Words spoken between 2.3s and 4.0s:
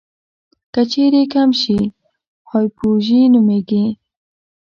هایپوژي نومېږي.